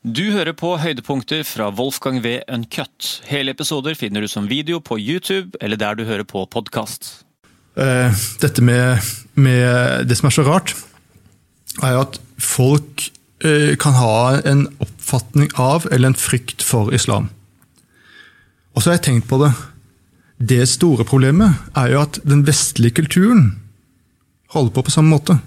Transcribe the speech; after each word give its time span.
Du 0.00 0.30
hører 0.32 0.54
på 0.56 0.78
høydepunkter 0.80 1.42
fra 1.44 1.66
Wolfgang 1.76 2.22
V. 2.24 2.38
Uncut. 2.48 3.18
Hele 3.28 3.52
episoder 3.52 3.92
finner 3.92 4.24
du 4.24 4.30
som 4.32 4.46
video 4.48 4.78
på 4.80 4.96
YouTube 4.96 5.60
eller 5.60 5.76
der 5.76 5.98
du 5.98 6.06
hører 6.08 6.24
på 6.24 6.46
podkast. 6.48 7.26
Eh, 7.76 8.08
dette 8.40 8.64
med, 8.64 8.96
med, 9.36 10.08
Det 10.08 10.16
som 10.16 10.30
er 10.30 10.36
så 10.38 10.46
rart, 10.48 10.72
er 11.84 12.00
at 12.00 12.16
folk 12.40 13.10
eh, 13.44 13.76
kan 13.76 13.92
ha 14.00 14.40
en 14.40 14.70
oppfatning 14.80 15.52
av 15.60 15.84
eller 15.92 16.14
en 16.14 16.16
frykt 16.16 16.64
for 16.64 16.96
islam. 16.96 17.28
Og 18.72 18.80
så 18.80 18.94
har 18.94 19.02
jeg 19.02 19.08
tenkt 19.10 19.28
på 19.28 19.44
det. 19.44 19.52
Det 20.40 20.64
store 20.64 21.04
problemet 21.04 21.60
er 21.76 21.92
jo 21.92 22.04
at 22.08 22.24
den 22.24 22.46
vestlige 22.48 23.02
kulturen 23.04 23.58
holder 24.56 24.72
på 24.72 24.88
på 24.88 24.96
samme 24.96 25.12
måte. 25.12 25.42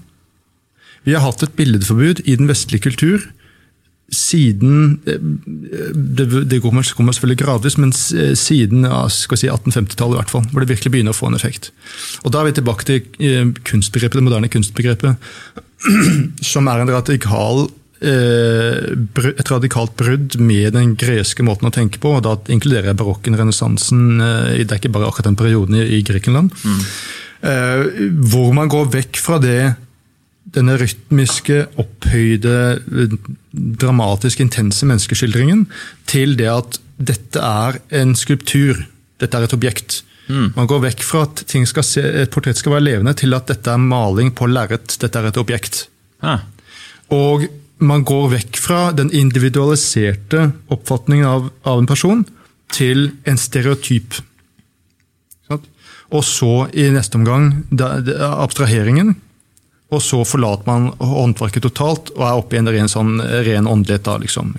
Vi 1.09 1.17
har 1.17 1.25
hatt 1.25 1.41
et 1.41 1.57
billedforbud 1.57 2.27
i 2.29 2.38
den 2.38 2.45
vestlige 2.45 2.91
kultur 2.91 3.33
siden 4.14 5.02
eh, 5.09 5.20
Det, 5.93 6.25
det 6.50 6.61
kommer, 6.64 6.86
kommer, 6.96 7.15
selvfølgelig 7.15 7.42
gradvis, 7.43 7.78
men 7.82 7.93
siden 7.93 8.87
ja, 8.87 9.04
si 9.10 9.50
1850-tallet, 9.50 10.15
i 10.15 10.21
hvert 10.21 10.33
fall, 10.33 10.47
hvor 10.51 10.64
det 10.64 10.71
virkelig 10.71 10.93
begynner 10.93 11.15
å 11.15 11.18
få 11.18 11.29
en 11.32 11.37
effekt. 11.37 11.71
Og 12.23 12.34
Da 12.34 12.42
er 12.42 12.50
vi 12.50 12.57
tilbake 12.60 12.87
til 12.87 13.01
eh, 13.20 13.54
kunstbegrepet, 13.68 14.20
det 14.20 14.25
moderne 14.25 14.51
kunstbegrepet, 14.51 15.32
som 16.54 16.70
er 16.71 16.84
en 16.84 16.93
radikal 16.93 17.65
eh, 18.04 18.93
et 19.34 19.51
radikalt 19.51 19.97
brudd 20.00 20.37
med 20.42 20.73
den 20.78 20.95
greske 21.00 21.45
måten 21.45 21.70
å 21.70 21.73
tenke 21.75 22.01
på. 22.04 22.15
og 22.18 22.25
Da 22.25 22.37
inkluderer 22.54 22.92
jeg 22.92 23.01
barokken, 23.01 23.37
renessansen. 23.39 24.18
Det 24.20 24.68
er 24.68 24.79
ikke 24.79 24.93
bare 24.93 25.09
akkurat 25.09 25.32
den 25.32 25.39
perioden 25.39 25.79
i 25.82 26.01
Grekenland. 26.06 26.54
Mm. 26.64 26.84
Hvor 28.32 28.54
man 28.56 28.70
går 28.71 28.92
vekk 28.93 29.20
fra 29.20 29.39
det 29.43 29.73
denne 30.54 30.78
rytmiske, 30.78 31.66
opphøyde, 31.82 32.56
dramatisk 33.81 34.44
intense 34.44 34.88
menneskeskildringen 34.89 35.66
til 36.09 36.38
det 36.39 36.50
at 36.52 36.80
dette 36.98 37.42
er 37.42 37.80
en 38.02 38.14
skulptur. 38.17 38.84
Dette 39.22 39.40
er 39.40 39.48
et 39.48 39.56
objekt. 39.56 40.02
Mm. 40.28 40.54
Man 40.56 40.70
går 40.70 40.86
vekk 40.88 41.04
fra 41.04 41.26
at 41.28 41.44
se, 41.86 42.04
et 42.04 42.32
portrett 42.32 42.60
skal 42.60 42.78
være 42.78 42.88
levende, 42.88 43.16
til 43.18 43.34
at 43.36 43.50
dette 43.50 43.72
er 43.72 43.82
maling 43.82 44.32
på 44.36 44.48
lerret. 44.48 44.95
Dette 45.02 45.20
er 45.20 45.30
et 45.30 45.42
objekt. 45.42 45.88
Ah. 46.22 46.45
Og 47.12 47.48
man 47.84 48.06
går 48.08 48.30
vekk 48.38 48.60
fra 48.62 48.84
den 48.95 49.12
individualiserte 49.12 50.52
oppfatningen 50.72 51.28
av, 51.28 51.50
av 51.67 51.82
en 51.82 51.90
person 51.90 52.23
til 52.73 53.12
en 53.28 53.38
stereotyp. 53.40 54.22
Og 56.14 56.22
så, 56.22 56.67
i 56.78 56.92
neste 56.94 57.17
omgang, 57.17 57.64
abstraheringen 57.73 59.16
og 59.94 60.02
så 60.03 60.23
forlater 60.27 60.67
man 60.67 60.89
håndverket 60.99 61.66
totalt 61.66 62.11
og 62.16 62.25
er 62.27 62.39
oppe 62.39 62.58
i 62.58 62.61
en 62.61 62.72
ren, 62.72 62.91
sånn, 62.91 63.17
ren 63.45 63.69
åndelighet. 63.69 64.05
da, 64.08 64.17
liksom. 64.22 64.53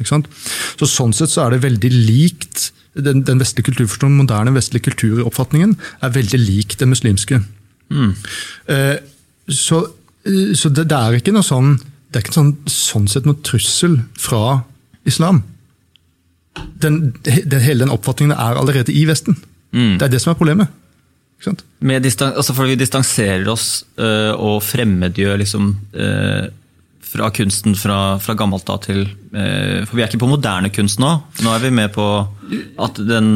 Så 0.78 0.88
Sånn 0.90 1.14
sett 1.16 1.32
så 1.32 1.46
er 1.46 1.54
det 1.54 1.64
veldig 1.64 1.90
likt 1.92 2.70
den, 2.94 3.24
den 3.26 3.40
vestlige 3.42 3.70
kulturforståelsen, 3.70 4.20
moderne 4.20 4.54
vestlige 4.54 4.86
kulturoppfatningen 4.90 5.74
er 6.04 6.14
veldig 6.14 6.38
lik 6.38 6.76
den 6.78 6.92
muslimske. 6.92 7.40
Mm. 7.90 8.12
Eh, 8.70 8.96
så, 9.50 9.80
så 10.54 10.70
det, 10.70 10.86
det, 10.92 10.98
er 10.98 11.18
ikke 11.18 11.34
noe 11.34 11.44
sånn 11.44 11.74
det 12.14 12.20
er 12.20 12.24
ikke 12.24 12.36
sånn, 12.36 12.52
sånn 12.70 13.08
sett 13.10 13.26
noe 13.26 13.40
trussel 13.42 13.98
fra 14.14 14.62
islam. 15.08 15.42
Den, 16.78 17.16
den, 17.26 17.58
hele 17.58 17.82
den 17.82 17.90
oppfatningen 17.90 18.36
er 18.36 18.60
allerede 18.60 18.94
i 18.94 19.02
Vesten. 19.08 19.34
Mm. 19.74 19.96
Det 19.98 20.06
er 20.06 20.12
det 20.12 20.20
som 20.22 20.30
er 20.30 20.38
problemet. 20.38 20.70
Altså 22.32 22.54
for 22.54 22.68
vi 22.68 22.78
distanserer 22.80 23.46
oss 23.52 23.84
uh, 24.00 24.32
og 24.32 24.62
fremmedgjør 24.64 25.40
liksom, 25.42 25.74
uh, 25.96 26.46
fra 27.04 27.28
kunsten 27.34 27.76
fra, 27.78 28.16
fra 28.22 28.34
gammelt 28.38 28.70
av 28.72 28.80
til 28.86 29.04
uh, 29.04 29.84
For 29.84 29.94
vi 29.94 30.02
er 30.02 30.08
ikke 30.08 30.24
på 30.24 30.32
moderne 30.32 30.72
kunst 30.74 31.02
nå. 31.02 31.12
Nå 31.44 31.54
er 31.54 31.62
vi 31.62 31.70
med 31.74 31.94
på 31.94 32.08
at 32.82 32.98
den 32.98 33.30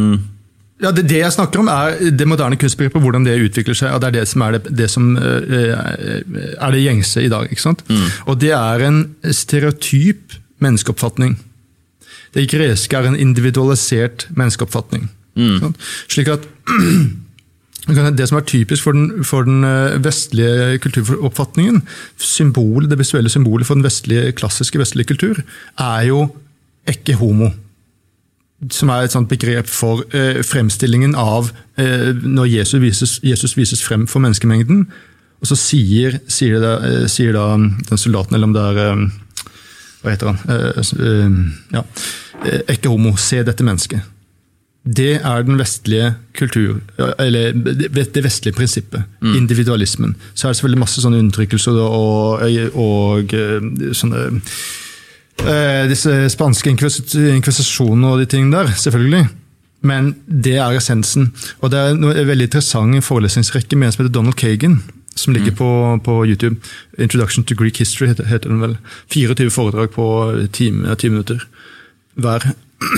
ja, 0.78 0.92
det, 0.94 1.08
det, 1.10 1.16
jeg 1.18 1.34
snakker 1.34 1.58
om, 1.58 1.68
er 1.72 1.96
det 2.14 2.26
moderne 2.30 2.54
kunstbegrepet, 2.54 3.02
hvordan 3.02 3.24
det 3.26 3.32
utvikler 3.42 3.74
seg. 3.74 3.96
og 3.96 3.98
Det 3.98 4.12
er 4.12 4.16
det 4.20 4.28
som 4.30 4.44
er 4.46 4.52
det, 4.54 4.74
det, 4.78 4.86
som, 4.92 5.08
er 5.18 6.70
det 6.70 6.84
gjengse 6.84 7.24
i 7.26 7.30
dag. 7.32 7.48
ikke 7.50 7.64
sant? 7.64 7.82
Mm. 7.90 8.04
Og 8.30 8.38
det 8.38 8.52
er 8.54 8.84
en 8.86 9.00
stereotyp 9.26 10.36
menneskeoppfatning. 10.62 11.34
Det 12.36 12.46
greske 12.52 12.94
er 12.94 13.08
en 13.08 13.18
individualisert 13.18 14.28
menneskeoppfatning. 14.38 15.08
Mm. 15.38 15.74
Slik 16.10 16.30
at 16.32 16.46
Det 17.86 18.26
som 18.28 18.36
er 18.36 18.44
typisk 18.44 18.82
for 18.84 18.92
den, 18.92 19.24
for 19.24 19.46
den 19.46 19.64
eh, 19.64 20.04
vestlige 20.04 20.78
kulturoppfatningen, 20.78 21.82
symbol, 22.16 22.90
det 22.90 22.98
visuelle 22.98 23.30
symbolet 23.32 23.66
for 23.66 23.78
den 23.78 23.84
vestlige, 23.84 24.32
klassiske 24.32 24.78
vestlige 24.78 25.06
kultur, 25.06 25.40
er 25.78 26.02
jo 26.10 26.26
ekke 26.88 27.14
homo. 27.16 27.50
Som 28.70 28.90
er 28.90 29.06
et 29.06 29.14
sånt 29.14 29.30
begrep 29.30 29.70
for 29.70 30.02
eh, 30.12 30.42
fremstillingen 30.44 31.14
av 31.14 31.52
eh, 31.78 32.10
når 32.12 32.50
Jesus 32.58 32.82
vises, 32.82 33.20
Jesus 33.22 33.56
vises, 33.56 33.84
frem 33.84 34.06
for 34.06 34.20
menneskemengden. 34.20 34.88
Og 35.38 35.46
så 35.46 35.56
sier, 35.56 36.18
sier, 36.26 36.58
da, 36.60 36.74
eh, 36.84 37.06
sier 37.08 37.32
da, 37.32 37.52
den 37.56 38.00
soldaten, 38.00 38.34
eller 38.34 38.50
om 38.50 38.56
det 38.56 38.66
er 38.72 38.84
eh, 38.84 39.08
Hva 40.02 40.12
heter 40.12 40.28
han? 40.30 40.38
Eh, 40.54 41.78
ja. 41.78 41.82
Ekke 42.70 42.90
homo, 42.90 43.16
se 43.18 43.40
dette 43.46 43.64
mennesket. 43.66 44.17
Det 44.84 45.14
er 45.20 45.42
den 45.44 45.58
vestlige 45.58 46.14
kultur, 46.38 46.78
eller 47.18 47.52
det 47.52 48.24
vestlige 48.24 48.54
prinsippet. 48.56 49.02
Mm. 49.20 49.34
Individualismen. 49.36 50.14
Så 50.34 50.46
er 50.46 50.52
det 50.52 50.56
selvfølgelig 50.56 50.80
masse 50.80 51.02
sånne 51.02 51.18
unntrykkelser 51.24 51.80
og, 51.82 52.44
og, 52.44 52.74
og 52.74 53.34
sånne 53.92 54.28
Disse 55.86 56.12
spanske 56.32 56.72
inkvisisjonene 56.72 58.08
og 58.10 58.18
de 58.18 58.24
tingene 58.26 58.56
der, 58.56 58.72
selvfølgelig. 58.74 59.28
Men 59.86 60.14
det 60.26 60.56
er 60.58 60.76
essensen. 60.76 61.32
Og 61.62 61.70
det 61.70 61.78
er 61.78 61.92
en 61.94 62.06
veldig 62.26 62.48
interessant 62.48 63.04
forelesningsrekke 63.06 63.76
med 63.78 63.88
en 63.88 63.94
som 63.94 64.02
heter 64.02 64.14
Donald 64.14 64.38
Kagan. 64.40 64.80
Som 65.14 65.34
ligger 65.34 65.50
mm. 65.50 65.56
på, 65.56 66.00
på, 66.04 66.24
YouTube. 66.26 66.56
'Introduction 66.98 67.44
to 67.44 67.54
Greek 67.54 67.80
History' 67.80 68.06
heter, 68.06 68.26
heter 68.26 68.48
den 68.48 68.60
vel. 68.60 68.76
24 69.10 69.50
foredrag 69.50 69.90
på 69.90 70.06
10 70.52 70.70
minutter 71.08 71.46
hver. 72.14 72.52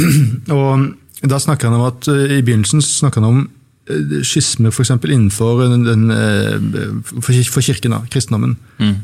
og 0.49 0.93
da 1.29 1.41
snakker 1.41 1.69
han 1.69 1.81
om 1.81 1.89
at 1.89 2.09
eh, 2.09 2.39
I 2.39 2.45
begynnelsen 2.45 2.83
snakker 2.85 3.21
han 3.21 3.31
om 3.31 3.49
skisme 4.23 4.71
for 4.71 4.85
eksempel, 4.85 5.11
innenfor 5.11 5.65
den, 5.65 5.85
den, 5.85 6.11
eh, 6.15 7.21
for 7.21 7.65
kirken, 7.65 7.97
da, 7.97 8.05
kristendommen. 8.13 8.57
Mm. 8.79 9.01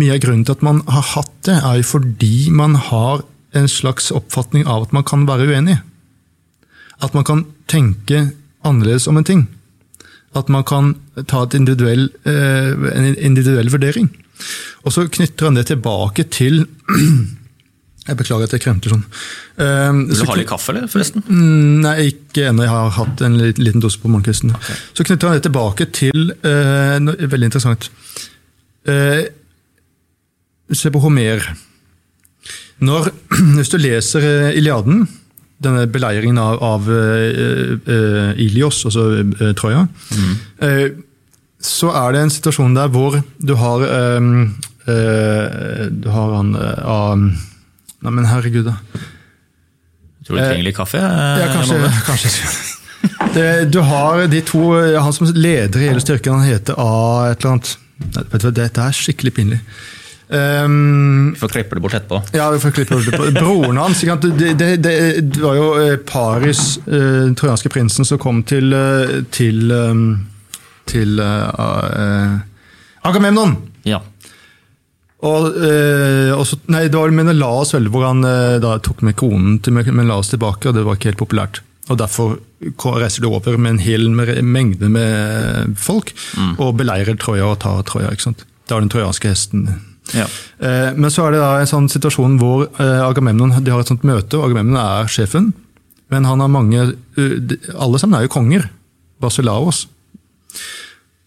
Mye 0.00 0.16
av 0.16 0.22
grunnen 0.24 0.42
til 0.46 0.56
at 0.56 0.64
man 0.66 0.80
har 0.90 1.06
hatt 1.14 1.34
det, 1.46 1.60
er 1.60 1.78
jo 1.78 1.86
fordi 1.92 2.50
man 2.50 2.74
har 2.74 3.22
en 3.54 3.68
slags 3.70 4.10
oppfatning 4.10 4.66
av 4.66 4.88
at 4.88 4.96
man 4.96 5.06
kan 5.06 5.28
være 5.28 5.46
uenig. 5.46 5.78
At 7.04 7.14
man 7.14 7.26
kan 7.28 7.44
tenke 7.70 8.32
annerledes 8.66 9.06
om 9.06 9.20
en 9.20 9.28
ting. 9.28 9.46
At 10.34 10.50
man 10.50 10.66
kan 10.66 10.96
ta 11.30 11.44
individuell, 11.54 12.08
en 12.26 13.14
individuell 13.14 13.70
vurdering. 13.70 14.10
Og 14.82 14.96
så 14.96 15.06
knytter 15.06 15.46
han 15.46 15.60
det 15.60 15.68
tilbake 15.70 16.26
til 16.34 16.64
Jeg 18.04 18.18
beklager 18.20 18.44
at 18.44 18.52
jeg 18.52 18.60
kremter 18.60 18.92
sånn. 18.92 19.04
Uh, 19.56 20.02
Vil 20.10 20.18
du 20.18 20.28
ha 20.28 20.36
litt 20.36 20.48
kaffe, 20.50 20.74
eller, 20.74 20.88
forresten? 20.92 21.24
Mm, 21.24 21.84
nei, 21.86 21.94
ikke 22.10 22.50
ennå. 22.50 22.66
Jeg 22.66 22.72
har 22.74 22.90
hatt 22.98 23.22
en 23.24 23.38
liten 23.40 23.80
dose 23.80 24.00
på 24.00 24.10
morgenkvisten. 24.12 24.52
Okay. 24.58 24.76
Så 24.92 25.06
knytter 25.08 25.30
han 25.30 25.38
det 25.38 25.46
tilbake 25.46 25.86
til 25.96 26.34
uh, 26.44 27.00
noe 27.00 27.28
veldig 27.32 27.48
interessant. 27.48 27.88
Uh, 28.84 29.24
se 30.68 30.92
på 30.92 31.00
Homer. 31.00 31.46
Når, 32.84 33.08
hvis 33.56 33.72
du 33.72 33.78
leser 33.80 34.26
Iliaden, 34.52 35.06
denne 35.64 35.86
beleiringen 35.88 36.36
av, 36.42 36.60
av 36.60 36.88
Ilios, 38.42 38.82
altså 38.84 39.22
Troja, 39.56 39.86
mm. 39.86 40.98
så 41.62 41.92
er 41.94 42.12
det 42.12 42.24
en 42.24 42.32
situasjon 42.34 42.74
der 42.76 42.90
hvor 42.92 43.16
du 43.38 43.54
har 43.56 43.84
Du 46.02 46.08
har 46.10 46.34
han 46.34 46.50
Nei, 48.04 48.12
men 48.12 48.28
herregud, 48.28 48.68
da. 48.68 48.76
Tror 50.24 50.38
du 50.38 50.42
trenger 50.44 50.66
litt 50.66 50.76
kaffe? 50.76 51.00
Ja, 51.00 51.48
kanskje. 51.52 51.80
kanskje. 52.06 52.30
Det, 53.34 53.48
du 53.68 53.80
har 53.84 54.22
de 54.30 54.40
to 54.46 54.70
Han 55.02 55.12
som 55.12 55.28
leder 55.34 55.82
i 55.82 55.88
hele 55.90 56.00
styrken, 56.00 56.38
han 56.38 56.46
heter 56.48 56.78
A 56.80 57.32
et 57.32 57.42
eller 57.42 57.56
annet. 57.56 57.74
Vet 57.98 58.40
du 58.40 58.46
hva, 58.46 58.54
Dette 58.56 58.84
er 58.84 58.96
skikkelig 58.96 59.34
pinlig. 59.36 59.60
Um, 60.28 61.34
vi 61.34 61.40
får 61.42 61.52
klippe 61.52 61.76
det 61.76 61.82
bort 61.84 61.96
etterpå. 61.98 62.20
Ja, 62.32 62.48
vi 62.54 62.60
får 62.62 62.72
klippe 62.76 62.96
det 62.96 63.12
bort. 63.12 63.34
Broren 63.36 63.80
hans 63.82 64.00
det, 64.00 64.54
det, 64.56 64.70
det, 64.82 64.94
var 65.42 65.58
jo 65.58 65.66
eh, 65.82 65.98
Paris, 66.00 66.78
den 66.86 67.36
trojanske 67.36 67.68
prinsen, 67.68 68.08
som 68.08 68.18
kom 68.18 68.40
til, 68.48 68.72
til, 69.30 69.76
til, 70.88 71.20
uh, 71.20 71.52
uh, 71.60 72.40
Agamemnon. 73.04 73.56
Ja. 73.84 74.00
Og, 75.24 75.54
eh, 75.56 76.32
også, 76.36 76.58
nei, 76.72 76.86
det 76.92 76.98
var 77.00 77.14
Menelaos 77.14 77.72
veldig 77.72 77.92
hvor 77.92 78.04
han 78.04 78.24
eh, 78.28 78.58
da 78.60 78.76
tok 78.84 79.00
med 79.06 79.16
konen 79.16 79.56
til 79.64 79.76
Menelaos 79.76 80.32
tilbake, 80.32 80.68
og 80.68 80.76
det 80.76 80.84
var 80.84 80.98
ikke 80.98 81.12
helt 81.12 81.22
populært. 81.22 81.62
Og 81.92 81.98
Derfor 82.00 82.38
reiser 83.00 83.24
de 83.24 83.28
over 83.28 83.58
med 83.60 83.74
en 83.74 83.82
hel 83.84 84.06
mengde 84.10 84.88
med 84.88 85.74
folk 85.76 86.14
mm. 86.36 86.54
og 86.56 86.78
beleirer 86.80 87.16
Troja 87.20 87.50
og 87.50 87.58
tar 87.64 87.82
Troja. 87.88 88.12
ikke 88.12 88.30
sant? 88.30 88.46
Det 88.64 88.72
er 88.72 88.80
den 88.84 88.92
trojanske 88.92 89.28
hesten. 89.28 89.66
Ja. 90.16 90.24
Eh, 90.58 90.92
Men 90.96 91.12
så 91.12 91.26
er 91.26 91.34
det 91.34 91.42
da 91.42 91.50
en 91.60 91.68
sånn 91.68 91.90
situasjon 91.92 92.38
hvor 92.40 92.66
eh, 92.68 93.02
Agamemnon 93.04 93.52
de 93.60 93.72
har 93.72 93.84
et 93.84 93.92
sånt 93.92 94.04
møte, 94.04 94.38
og 94.38 94.48
Agamemnon 94.48 94.80
er 94.80 95.12
sjefen. 95.12 95.52
Men 96.12 96.28
han 96.28 96.40
har 96.40 96.52
mange 96.52 96.80
eh, 96.84 97.56
Alle 97.74 98.00
sammen 98.00 98.18
er 98.18 98.26
jo 98.26 98.34
konger. 98.36 98.68
Basilaos. 99.20 99.86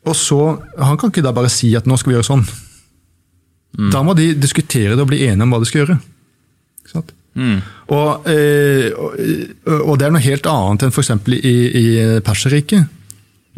Og 0.07 0.15
så, 0.15 0.41
Han 0.77 0.97
kan 0.97 1.11
ikke 1.11 1.25
da 1.25 1.33
bare 1.35 1.51
si 1.51 1.73
at 1.77 1.85
nå 1.89 1.97
skal 1.97 2.13
vi 2.13 2.17
gjøre 2.17 2.31
sånn. 2.31 2.45
Da 3.77 4.01
må 4.03 4.15
de 4.17 4.31
diskutere 4.33 4.95
det 4.95 5.03
og 5.03 5.09
bli 5.11 5.25
enige 5.27 5.43
om 5.43 5.51
hva 5.53 5.59
de 5.61 5.69
skal 5.69 5.83
gjøre. 5.83 5.97
Mm. 7.37 7.59
Og, 7.93 8.29
eh, 8.31 8.87
og, 8.97 9.17
og 9.75 9.99
det 9.99 10.07
er 10.07 10.13
noe 10.15 10.23
helt 10.23 10.47
annet 10.49 10.87
enn 10.87 10.93
f.eks. 10.93 11.11
i, 11.37 11.57
i 11.81 11.85
Perserriket, 12.25 12.87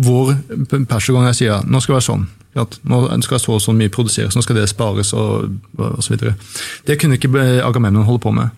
hvor 0.04 0.34
persergongene 0.90 1.36
sier 1.36 1.64
nå 1.64 1.80
skal 1.80 1.96
det 1.96 2.00
være 2.02 2.08
sånn. 2.10 2.28
At 2.58 2.80
nå 2.90 3.00
skal 3.24 3.40
så 3.40 3.56
og 3.56 3.62
så 3.62 3.74
mye 3.78 3.92
produseres, 3.94 4.36
nå 4.36 4.42
skal 4.44 4.58
det 4.58 4.70
spares 4.72 5.14
og, 5.16 5.52
osv. 5.78 6.18
Det 6.88 6.98
kunne 7.00 7.20
ikke 7.20 7.30
Agamemnon 7.64 8.08
holde 8.08 8.24
på 8.24 8.34
med. 8.36 8.50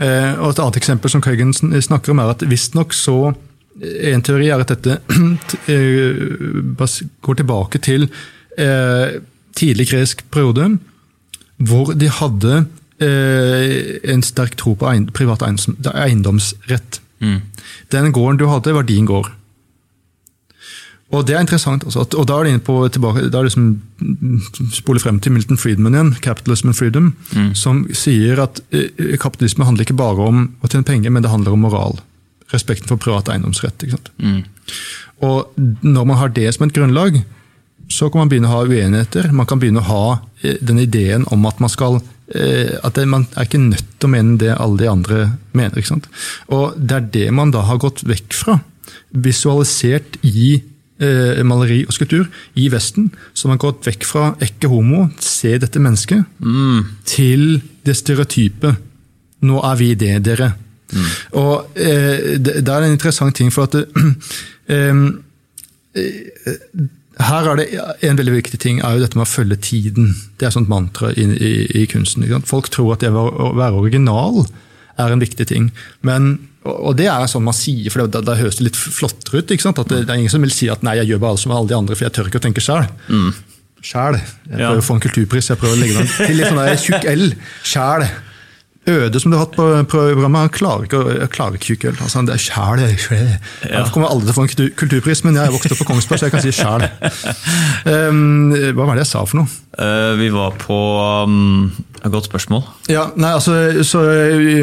Eh, 0.00 0.32
og 0.40 0.54
Et 0.54 0.62
annet 0.64 0.80
eksempel 0.80 1.12
som 1.12 1.22
Køygen 1.22 1.52
snakker 1.54 2.14
om, 2.14 2.24
er 2.24 2.32
at 2.34 2.46
visstnok 2.48 2.96
så 2.96 3.34
En 3.76 4.22
teori 4.24 4.46
er 4.48 4.62
at 4.62 4.70
dette 4.72 4.94
eh, 5.68 7.02
går 7.20 7.34
tilbake 7.36 7.78
til 7.84 8.06
eh, 8.56 9.18
tidlig 9.56 9.88
gresk 9.90 10.22
periode, 10.34 10.76
hvor 11.56 11.94
de 11.96 12.10
hadde 12.12 12.66
eh, 13.00 14.12
en 14.12 14.22
sterk 14.24 14.56
tro 14.60 14.74
på 14.76 14.88
eiend- 14.90 15.12
privat 15.16 15.42
eiendomsrett. 15.42 17.00
Mm. 17.20 17.40
Den 17.92 18.12
gården 18.12 18.38
du 18.40 18.46
hadde, 18.50 18.74
var 18.76 18.86
din 18.88 19.08
gård. 19.08 19.32
Og 21.14 21.22
det 21.26 21.36
er 21.36 21.44
interessant. 21.44 21.84
Altså, 21.86 22.02
at, 22.02 22.16
og 22.18 22.26
da 22.26 22.34
er 22.40 22.44
det 22.48 22.52
inne 22.52 22.64
på 22.66 22.76
tilbake, 22.92 23.28
da 23.30 23.38
er 23.38 23.46
det 23.46 23.52
liksom 23.52 24.72
spoler 24.74 25.02
frem 25.04 25.20
til 25.22 25.32
Milton 25.36 25.60
Friedman 25.60 25.94
igjen, 25.94 26.14
'Capitalism 26.18 26.72
and 26.72 26.76
Freedom', 26.76 27.12
som 27.54 27.86
sier 27.94 28.42
at 28.42 28.60
eh, 28.72 29.14
kapitalisme 29.22 29.64
handler 29.64 29.86
ikke 29.86 29.96
bare 29.96 30.26
om 30.26 30.48
å 30.62 30.68
tjene 30.68 30.84
penger, 30.84 31.10
men 31.14 31.22
det 31.22 31.30
handler 31.30 31.54
om 31.54 31.62
moral. 31.62 32.00
Respekten 32.52 32.90
for 32.90 32.96
privat 32.98 33.28
eiendomsrett. 33.30 33.86
Mm. 34.18 34.42
Og 35.22 35.54
når 35.82 36.04
man 36.06 36.16
har 36.18 36.28
det 36.28 36.52
som 36.54 36.66
et 36.66 36.74
grunnlag, 36.74 37.22
så 37.88 38.10
kan 38.10 38.24
man 38.24 38.30
begynne 38.30 38.50
å 38.50 38.56
ha 38.56 38.66
uenigheter. 38.66 39.30
Man 39.34 39.48
kan 39.48 39.60
begynne 39.62 39.82
å 39.82 39.88
ha 39.88 40.04
eh, 40.42 40.58
den 40.60 40.80
ideen 40.82 41.26
om 41.32 41.46
at 41.48 41.60
man 41.62 41.72
skal 41.72 42.00
eh, 42.34 42.74
at 42.82 42.98
Man 43.06 43.26
er 43.36 43.46
ikke 43.46 43.62
nødt 43.62 43.98
til 43.98 44.08
å 44.08 44.14
mene 44.14 44.38
det 44.40 44.54
alle 44.54 44.80
de 44.82 44.88
andre 44.90 45.20
mener. 45.52 45.78
ikke 45.78 45.94
sant? 45.94 46.08
Og 46.48 46.74
det 46.76 46.96
er 46.96 47.12
det 47.18 47.28
man 47.34 47.52
da 47.54 47.62
har 47.68 47.78
gått 47.82 48.02
vekk 48.06 48.34
fra. 48.34 48.58
Visualisert 49.10 50.18
i 50.26 50.56
eh, 50.98 51.42
maleri 51.46 51.84
og 51.86 51.94
skulptur 51.94 52.26
i 52.58 52.68
Vesten. 52.72 53.12
Så 53.32 53.46
man 53.46 53.58
har 53.58 53.68
gått 53.68 53.86
vekk 53.86 54.06
fra 54.08 54.34
ekke 54.42 54.70
homo, 54.72 55.08
se 55.22 55.56
dette 55.62 55.82
mennesket, 55.82 56.26
til 57.06 57.60
det 57.86 57.96
stereotype. 57.96 58.74
Nå 59.46 59.62
er 59.70 59.76
vi 59.78 59.94
det, 59.94 60.14
dere. 60.26 60.54
Og 61.38 61.78
eh, 61.78 62.36
det, 62.38 62.60
det 62.64 62.72
er 62.72 62.86
en 62.86 62.94
interessant 62.94 63.34
ting, 63.36 63.50
for 63.54 63.66
at 63.66 63.74
eh, 64.74 64.94
her 67.18 67.46
er 67.48 67.56
det 67.56 67.66
En 68.04 68.18
veldig 68.18 68.34
viktig 68.34 68.58
ting 68.60 68.80
er 68.84 68.96
jo 68.96 69.00
dette 69.04 69.16
med 69.16 69.24
å 69.26 69.30
følge 69.30 69.56
tiden. 69.62 70.10
Det 70.36 70.44
er 70.46 70.50
et 70.50 70.56
sånt 70.58 70.68
mantra 70.68 71.12
i, 71.16 71.24
i, 71.32 71.52
i 71.82 71.86
kunsten. 71.88 72.26
Folk 72.44 72.68
tror 72.74 72.92
at 72.96 73.00
det 73.04 73.10
å 73.14 73.52
være 73.56 73.78
original 73.80 74.42
er 75.00 75.12
en 75.12 75.20
viktig 75.22 75.46
ting. 75.48 75.70
Men, 76.04 76.34
og 76.64 76.96
det 76.98 77.06
er 77.12 77.26
sånn 77.28 77.44
man 77.46 77.56
sier, 77.56 77.88
for 77.92 78.06
da, 78.08 78.20
da 78.24 78.36
høres 78.36 78.56
det 78.60 78.68
litt 78.70 78.76
flottere 78.80 79.40
ut. 79.42 79.52
At 79.52 79.82
det, 79.88 80.02
det 80.06 80.12
er 80.12 80.20
ingen 80.20 80.32
som 80.32 80.44
vil 80.44 80.52
si 80.52 80.68
at 80.72 80.84
nei, 80.86 80.96
jeg 81.00 81.12
gjør 81.14 81.22
bare 81.24 81.36
alt 81.36 81.44
som 81.44 81.52
alle 81.56 81.68
de 81.72 81.76
andre, 81.78 81.96
for 81.96 82.04
jeg 82.08 82.16
tør 82.16 82.28
ikke 82.30 82.40
å 82.40 82.46
tenke 82.48 82.64
sjæl. 82.64 82.86
Sjæl. 83.86 84.16
Jeg 84.48 84.60
Ja. 84.60 84.70
prøver 84.70 84.80
å 84.82 84.86
få 84.86 84.94
en 84.96 85.04
kulturpris, 85.04 85.50
jeg 85.52 85.60
prøver 85.60 85.76
å 85.76 85.80
legge 85.80 85.98
den 86.00 86.08
til 86.16 86.36
litt 86.40 86.48
sånn 86.52 86.80
tjukk 86.84 87.04
L. 87.12 87.26
Sjæl. 87.62 88.06
Øde 88.86 89.18
som 89.18 89.32
du 89.32 89.36
har 89.36 89.48
hatt 89.48 89.56
på 89.56 89.64
programmet, 89.90 90.44
han 90.44 90.50
klarer 90.54 90.84
ikke, 90.86 91.26
klarer 91.34 91.56
ikke 91.58 91.72
tjukk 91.72 91.86
øl. 91.90 91.96
Altså, 92.04 92.20
det 92.22 92.36
er 92.36 92.42
sjæl. 92.44 92.82
Han 93.72 93.88
kommer 93.90 94.12
aldri 94.12 94.28
til 94.28 94.30
å 94.30 94.36
få 94.36 94.44
en 94.44 94.70
kulturpris, 94.78 95.22
men 95.26 95.38
jeg 95.38 95.48
er 95.48 95.54
vokst 95.56 95.74
opp 95.74 95.80
på 95.82 95.88
Kongsberg, 95.88 96.20
så 96.20 96.28
jeg 96.28 96.34
kan 96.36 96.44
si 96.44 96.52
sjæl. 96.54 96.86
Um, 97.82 98.54
hva 98.76 98.86
var 98.86 98.94
det 98.94 99.02
jeg 99.02 99.10
sa 99.10 99.24
for 99.26 99.40
noe? 99.40 99.50
Uh, 99.74 100.14
vi 100.20 100.30
var 100.30 100.54
på 100.62 100.78
um, 101.26 101.66
godt 102.06 102.30
spørsmål. 102.30 102.62
Ja, 102.92 103.08
nei, 103.18 103.34
altså, 103.34 103.58
så, 103.82 104.04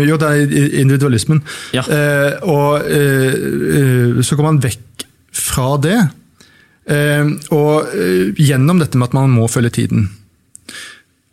jo, 0.08 0.16
det 0.22 0.31
er 0.31 0.58
individualismen. 0.86 1.44
Ja. 1.76 1.84
Uh, 1.84 2.48
og 2.56 2.88
uh, 2.88 4.24
så 4.24 4.40
går 4.40 4.52
man 4.54 4.64
vekk 4.64 5.08
fra 5.36 5.74
det, 5.84 6.00
og 7.56 7.94
gjennom 8.36 8.81
dette 8.81 9.00
med 9.00 9.08
at 9.08 9.14
man 9.16 9.31
må 9.31 9.46
følge 9.48 9.72
tiden. 9.80 10.10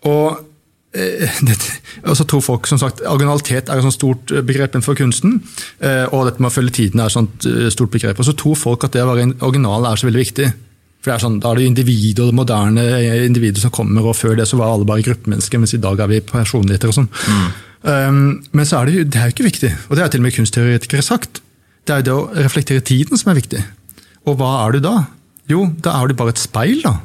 Og 0.07 0.39
det, 0.91 1.57
og 2.03 2.17
så 2.19 2.25
tror 2.27 2.43
folk 2.43 2.67
som 2.67 2.81
sagt, 2.81 3.05
Originalitet 3.07 3.69
er 3.71 3.79
et 3.79 3.87
sånt 3.87 3.95
stort 3.95 4.33
begrep 4.47 4.75
innenfor 4.75 4.97
kunsten, 4.99 5.39
eh, 5.79 6.07
og 6.11 6.27
dette 6.27 6.43
med 6.43 6.51
å 6.51 6.55
følge 6.55 6.75
tiden 6.81 7.03
er 7.03 7.11
et 7.11 7.15
sånt 7.15 7.47
eh, 7.47 7.69
stort 7.71 7.93
begrep. 7.95 8.19
Og 8.19 8.27
så 8.27 8.35
tror 8.35 8.59
folk 8.59 8.87
at 8.89 8.97
det 8.97 9.05
å 9.05 9.13
være 9.13 9.29
original 9.47 9.87
er 9.87 10.01
så 10.01 10.09
veldig 10.09 10.25
viktig. 10.25 10.51
For 11.01 11.09
det 11.09 11.15
er 11.15 11.23
sånn, 11.23 11.39
Da 11.41 11.53
er 11.53 11.61
det 11.61 11.69
individet 11.71 12.21
og 12.25 12.33
det 12.33 12.37
moderne 12.37 12.87
individet 13.25 13.63
som 13.63 13.73
kommer, 13.73 14.05
og 14.05 14.19
før 14.19 14.35
det 14.37 14.49
så 14.51 14.59
var 14.61 14.75
alle 14.75 14.89
bare 14.89 15.05
gruppemennesker, 15.07 15.63
mens 15.63 15.73
i 15.73 15.81
dag 15.81 16.01
er 16.03 16.11
vi 16.11 16.21
personligheter 16.21 16.91
og 16.91 16.99
sånn. 16.99 17.09
Um, 17.81 18.43
men 18.53 18.67
så 18.69 18.83
er 18.83 18.91
det, 18.91 18.97
jo, 18.99 19.05
det 19.09 19.17
er 19.17 19.31
jo 19.31 19.33
ikke 19.33 19.47
viktig, 19.47 19.71
og 19.89 19.97
det 19.97 20.03
har 20.05 20.11
til 20.13 20.21
og 20.21 20.27
med 20.27 20.35
kunstteoretikere 20.37 21.07
sagt. 21.07 21.41
Det 21.89 21.95
er 21.95 22.03
jo 22.03 22.07
det 22.11 22.17
å 22.19 22.45
reflektere 22.45 22.85
tiden 22.85 23.17
som 23.17 23.33
er 23.33 23.39
viktig. 23.39 23.63
Og 24.29 24.37
hva 24.37 24.51
er 24.67 24.77
du 24.77 24.85
da? 24.85 24.97
Jo, 25.49 25.71
da 25.81 25.97
er 25.97 26.11
du 26.11 26.19
bare 26.19 26.35
et 26.35 26.43
speil, 26.43 26.83
da. 26.85 26.99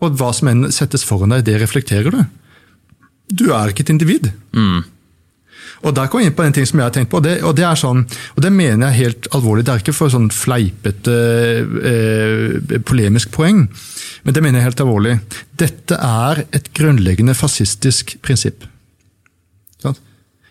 Og 0.00 0.16
hva 0.16 0.30
som 0.32 0.48
enn 0.48 0.70
settes 0.72 1.04
foran 1.04 1.34
deg, 1.34 1.44
det 1.44 1.58
reflekterer 1.60 2.14
du. 2.14 2.22
Du 3.30 3.50
er 3.54 3.70
ikke 3.70 3.86
et 3.86 3.92
individ. 3.94 4.30
Og 5.80 5.94
der 5.96 6.10
kom 6.12 6.20
jeg 6.20 6.28
inn 6.28 6.36
på 6.36 6.44
en 6.44 6.52
ting 6.52 6.66
som 6.68 6.80
jeg 6.80 6.90
har 6.90 6.92
tenkt 6.92 7.10
på, 7.12 7.20
og 7.20 7.24
det, 7.24 7.38
og 7.46 7.54
det 7.56 7.64
er 7.64 7.78
sånn, 7.78 8.02
og 8.36 8.42
det 8.44 8.50
mener 8.52 8.90
jeg 8.90 8.98
helt 8.98 9.28
alvorlig. 9.36 9.64
Det 9.64 9.72
er 9.72 9.84
ikke 9.84 9.96
for 9.96 10.12
sånn 10.12 10.28
fleipete 10.34 11.14
eh, 11.90 12.74
polemisk 12.84 13.32
poeng, 13.32 13.62
men 14.26 14.36
det 14.36 14.42
mener 14.44 14.60
jeg 14.60 14.68
helt 14.68 14.82
alvorlig. 14.84 15.14
Dette 15.62 15.96
er 15.96 16.42
et 16.52 16.68
grunnleggende 16.76 17.36
fascistisk 17.38 18.18
prinsipp. 18.24 18.66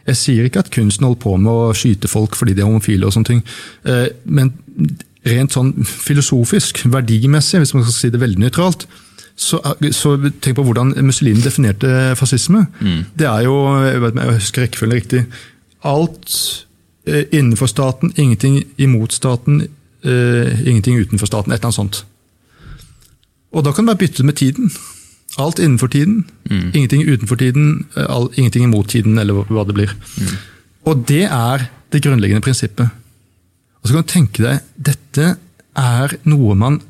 Jeg 0.09 0.17
sier 0.17 0.47
ikke 0.47 0.63
at 0.63 0.71
kunsten 0.73 1.05
holder 1.05 1.21
på 1.21 1.35
med 1.37 1.51
å 1.51 1.73
skyte 1.77 2.09
folk 2.09 2.33
fordi 2.39 2.55
de 2.57 2.63
er 2.63 2.69
homofile, 2.69 3.05
og 3.05 3.13
sånne 3.13 3.29
ting, 3.29 3.43
eh, 3.85 4.07
men 4.25 4.55
rent 5.29 5.53
sånn 5.53 5.75
filosofisk, 5.85 6.81
verdimessig, 6.89 7.61
hvis 7.61 7.75
man 7.75 7.85
skal 7.85 7.97
si 7.97 8.09
det 8.09 8.21
veldig 8.23 8.41
nøytralt, 8.41 8.87
så, 9.39 9.59
så 9.95 10.17
tenk 10.43 10.57
på 10.57 10.65
hvordan 10.67 10.93
Mussolini 11.05 11.39
definerte 11.39 12.15
fascisme. 12.19 12.65
Det 13.15 13.27
er 13.27 13.45
jo, 13.47 13.55
jeg, 13.85 14.01
vet, 14.03 14.17
jeg 14.19 14.35
husker 14.35 14.65
rekkefølgen 14.65 14.97
riktig, 14.99 15.21
alt 15.87 16.35
eh, 17.07 17.23
innenfor 17.31 17.71
staten, 17.71 18.11
ingenting 18.19 18.59
imot 18.77 19.15
staten, 19.15 19.61
eh, 20.03 20.67
ingenting 20.67 20.99
utenfor 20.99 21.31
staten. 21.31 21.53
Et 21.53 21.59
eller 21.59 21.69
annet 21.71 21.79
sånt. 21.79 22.01
Og 23.55 23.63
da 23.65 23.71
kan 23.71 23.87
det 23.87 23.95
være 23.95 24.03
byttet 24.03 24.25
med 24.27 24.37
tiden. 24.41 24.71
Alt 25.39 25.59
innenfor 25.59 25.87
tiden, 25.87 26.25
ingenting 26.73 27.05
utenfor 27.07 27.35
tiden, 27.39 27.85
eh, 27.95 28.05
all, 28.09 28.27
ingenting 28.35 28.63
imot 28.67 28.89
tiden, 28.89 29.17
eller 29.17 29.45
hva, 29.47 29.63
det 29.63 29.77
blir. 29.77 29.95
Og 30.85 31.05
det 31.07 31.23
er 31.31 31.69
det 31.93 32.03
grunnleggende 32.03 32.43
prinsippet. 32.43 32.89
Og 33.79 33.87
så 33.87 33.95
kan 33.95 34.03
du 34.03 34.11
tenke 34.11 34.43
deg, 34.43 34.67
dette 34.75 35.35
er 35.79 36.17
noe 36.27 36.55
man 36.59 36.81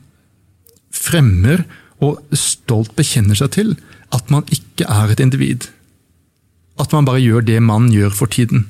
fremmer 0.89 1.67
og 2.01 2.21
stolt 2.37 2.95
bekjenner 2.97 3.35
seg 3.35 3.51
til, 3.55 3.73
at 4.15 4.31
man 4.33 4.45
ikke 4.53 4.87
er 4.89 5.11
et 5.11 5.19
individ. 5.23 5.67
At 6.79 6.93
man 6.95 7.05
bare 7.05 7.21
gjør 7.21 7.43
det 7.45 7.59
man 7.63 7.89
gjør 7.91 8.13
for 8.15 8.31
tiden. 8.31 8.67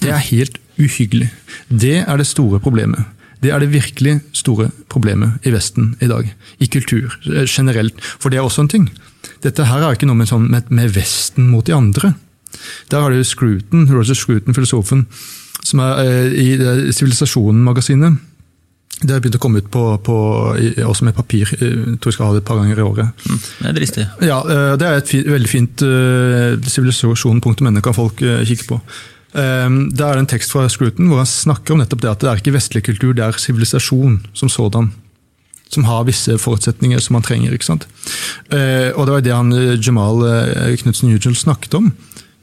Det 0.00 0.10
er 0.10 0.22
helt 0.30 0.58
uhyggelig. 0.78 1.30
Det 1.68 1.96
er 2.04 2.16
det 2.16 2.26
store 2.26 2.60
problemet. 2.60 3.04
Det 3.42 3.52
er 3.52 3.60
det 3.60 3.74
virkelig 3.74 4.20
store 4.32 4.70
problemet 4.88 5.44
i 5.44 5.52
Vesten 5.52 5.96
i 6.00 6.08
dag. 6.08 6.30
I 6.58 6.66
kultur 6.66 7.12
eh, 7.28 7.44
generelt. 7.44 7.98
For 8.00 8.32
det 8.32 8.38
er 8.38 8.46
også 8.46 8.64
en 8.64 8.72
ting. 8.72 8.86
Dette 9.44 9.66
her 9.68 9.82
er 9.84 9.96
ikke 9.96 10.08
noe 10.08 10.16
med, 10.16 10.30
sånn, 10.30 10.46
med, 10.50 10.70
med 10.72 10.94
Vesten 10.94 11.50
mot 11.52 11.66
de 11.66 11.74
andre. 11.76 12.14
Der 12.90 13.02
har 13.04 13.12
du 13.12 13.20
Scruton, 13.24 13.84
Roger 13.90 14.16
Scruton, 14.16 14.54
filosofen, 14.56 15.04
som 15.64 15.82
er 15.84 16.00
eh, 16.04 16.38
i 16.40 16.48
Sivilisasjonen-magasinet. 16.94 18.16
Det 19.02 19.10
har 19.10 19.20
begynt 19.20 19.36
å 19.36 19.42
komme 19.42 19.60
ut 19.60 19.70
på, 19.72 19.82
på, 20.06 20.16
også 20.86 21.04
med 21.08 21.16
papir. 21.16 21.50
Jeg 21.58 21.98
tror 21.98 22.12
jeg 22.12 22.16
skal 22.16 22.28
ha 22.28 22.36
det 22.36 22.44
et 22.44 22.48
par 22.48 22.60
ganger 22.60 22.78
i 22.78 22.84
året. 22.84 23.24
Det 23.58 23.66
er 23.68 23.76
dristig. 23.76 24.04
Ja, 24.22 24.38
eh, 24.46 24.76
Det 24.80 24.86
er 24.86 25.00
et 25.00 25.10
fint, 25.10 25.26
veldig 25.34 25.50
fint 25.50 25.84
uh, 25.84 26.54
sivilisasjon.no 26.62 27.82
kan 27.84 27.96
folk 27.96 28.22
eh, 28.22 28.44
kikke 28.48 28.68
på. 28.70 28.80
Um, 29.34 29.90
Der 29.90 30.06
er 30.06 30.14
det 30.14 30.22
en 30.24 30.30
tekst 30.30 30.54
fra 30.54 30.68
Scruton 30.70 31.10
hvor 31.10 31.18
han 31.18 31.26
snakker 31.26 31.74
om 31.74 31.82
nettopp 31.82 32.04
det 32.04 32.12
at 32.12 32.22
det 32.22 32.30
er 32.30 32.42
ikke 32.42 32.54
vestlig 32.54 32.84
kultur, 32.86 33.12
det 33.18 33.26
er 33.26 33.40
sivilisasjon 33.42 34.20
som 34.32 34.48
sådan. 34.48 34.92
Som 35.74 35.88
har 35.90 36.06
visse 36.06 36.38
forutsetninger 36.38 37.00
som 37.02 37.18
man 37.18 37.24
trenger. 37.26 37.52
ikke 37.52 37.66
sant? 37.66 37.88
Eh, 38.54 38.94
og 38.94 39.08
det 39.08 39.16
var 39.16 39.24
det 39.26 39.34
han 39.34 39.52
eh, 39.52 39.76
Jamal 39.82 40.22
Knutsen 40.80 41.10
Ujul 41.10 41.34
snakket 41.34 41.74
om. 41.74 41.90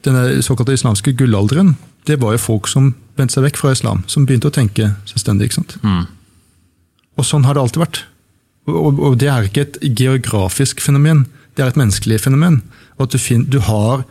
Denne 0.04 0.42
såkalte 0.44 0.76
islamske 0.76 1.16
gullalderen. 1.16 1.78
Det 2.06 2.20
var 2.20 2.36
jo 2.36 2.44
folk 2.44 2.68
som 2.68 2.92
vendte 3.16 3.38
seg 3.38 3.46
vekk 3.46 3.62
fra 3.62 3.72
islam, 3.72 4.02
som 4.06 4.26
begynte 4.26 4.50
å 4.50 4.54
tenke 4.54 4.92
selvstendig. 5.08 5.48
ikke 5.48 5.62
sant? 5.62 5.78
Og 7.18 7.28
sånn 7.28 7.44
har 7.46 7.56
det 7.56 7.64
alltid 7.64 7.82
vært. 7.84 8.02
Og, 8.70 9.00
og 9.02 9.18
det 9.20 9.28
er 9.28 9.48
ikke 9.48 9.66
et 9.66 9.78
geografisk 9.98 10.80
fenomen. 10.80 11.26
det 11.56 11.64
er 11.64 11.72
et 11.72 11.80
menneskelig 11.80 12.20
fenomen. 12.24 12.62
Og 12.96 13.06
at 13.06 13.12
du, 13.12 13.18
fin, 13.18 13.44
du 13.44 13.58
har 13.60 14.04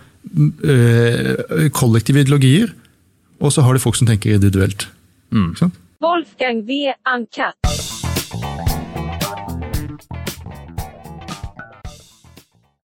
øh, 0.63 1.69
kollektive 1.73 2.21
ideologier, 2.21 2.73
og 3.41 3.53
så 3.53 3.65
har 3.65 3.73
du 3.73 3.79
folk 3.79 3.97
som 3.97 4.07
tenker 4.07 4.35
individuelt. 4.35 4.89
Mm. 5.31 5.55
Wolfgang 6.01 6.67
V. 6.67 6.93
Uncut. 7.15 7.90